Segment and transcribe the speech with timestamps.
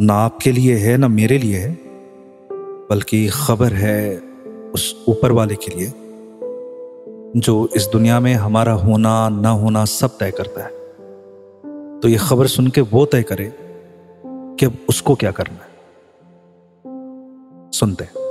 [0.00, 1.78] ना आपके लिए है, ना मेरे लिए है,
[2.90, 4.18] बल्कि खबर है
[4.74, 5.92] उस ऊपर वाले के लिए,
[7.40, 10.70] जो इस दुनिया में हमारा होना, ना होना सब तय करता है।
[12.00, 13.52] तो ये खबर सुन के वो तय करे
[14.26, 15.72] कि अब उसको क्या करना है।
[17.70, 18.21] सुनते हैं।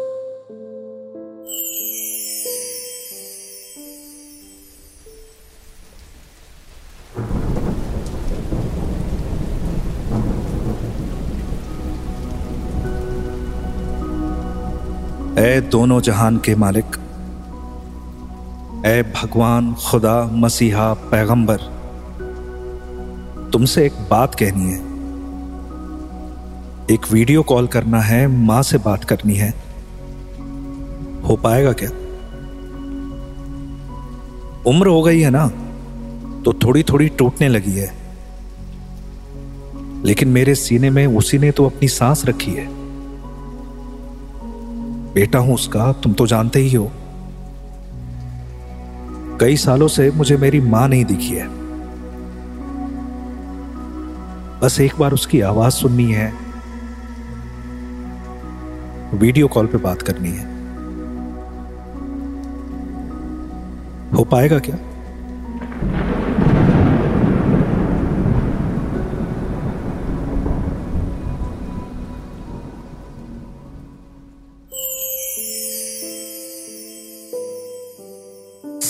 [15.40, 16.96] ए दोनों जहान के मालिक,
[18.85, 21.57] ए भगवान खुदा मसीहा पैगंबर,
[23.54, 24.79] तुमसे एक बात कहनी है।
[26.91, 29.54] एक वीडियो कॉल करना है, माँ से बात करनी है।
[31.21, 31.90] हो पाएगा क्या?
[34.68, 35.48] उम्र हो गई है ना
[36.41, 37.93] तो थोड़ी थोड़ी टूटने लगी है।
[40.05, 42.80] लेकिन मेरे सीने में, उसी ने तो अपनी सांस रखी है।
[45.13, 46.91] बेटा हूँ उसका, तुम तो जानते ही हो।
[49.40, 51.48] कई सालों से मुझे मेरी माँ नहीं दिखी है।
[54.59, 56.34] बस एक बार उसकी आवाज़ सुननी है।
[59.13, 60.45] वीडियो कॉल पे बात करनी है।
[64.16, 64.75] हो पाएगा क्या?